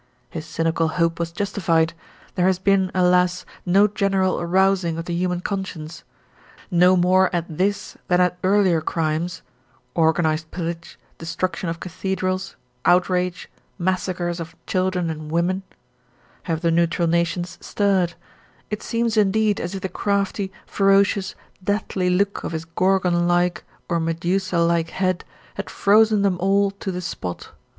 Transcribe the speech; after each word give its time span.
His 0.31 0.47
cynical 0.47 0.87
hope 0.87 1.19
was 1.19 1.31
justified; 1.31 1.93
there 2.33 2.47
has 2.47 2.57
been, 2.57 2.89
alas! 2.95 3.45
no 3.67 3.87
general 3.87 4.41
arousing 4.41 4.97
of 4.97 5.05
the 5.05 5.13
human 5.13 5.41
conscience. 5.41 6.03
No 6.71 6.97
more 6.97 7.29
at 7.35 7.45
this 7.55 7.95
than 8.07 8.19
at 8.19 8.39
earlier 8.43 8.81
crimes 8.81 9.43
organised 9.95 10.49
pillage, 10.49 10.97
destruction 11.19 11.69
of 11.69 11.79
cathedrals, 11.79 12.55
outrage, 12.83 13.47
massacres 13.77 14.39
of 14.39 14.55
children 14.65 15.11
and 15.11 15.29
women 15.29 15.61
have 16.49 16.61
the 16.61 16.71
neutral 16.71 17.07
nations 17.07 17.59
stirred; 17.63 18.15
it 18.71 18.81
seems 18.81 19.15
indeed 19.17 19.59
as 19.61 19.75
if 19.75 19.81
the 19.81 19.87
crafty, 19.87 20.51
ferocious, 20.65 21.35
deathly 21.63 22.09
look 22.09 22.43
of 22.43 22.53
his 22.53 22.65
Gorgon 22.65 23.27
like 23.27 23.63
or 23.87 23.99
Medusa 23.99 24.57
like 24.61 24.89
head 24.89 25.23
had 25.53 25.69
frozen 25.69 26.23
them 26.23 26.37
all 26.39 26.71
to 26.71 26.91
the 26.91 27.01
spot. 27.01 27.49